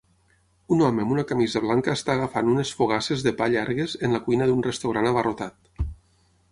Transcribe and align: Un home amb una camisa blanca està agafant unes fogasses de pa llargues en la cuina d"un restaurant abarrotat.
Un 0.75 0.79
home 0.85 1.03
amb 1.03 1.11
una 1.15 1.25
camisa 1.31 1.61
blanca 1.65 1.93
està 1.99 2.13
agafant 2.15 2.49
unes 2.55 2.73
fogasses 2.81 3.27
de 3.29 3.35
pa 3.43 3.51
llargues 3.57 3.95
en 4.09 4.17
la 4.19 4.25
cuina 4.29 4.51
d"un 4.53 4.69
restaurant 4.71 5.11
abarrotat. 5.13 5.89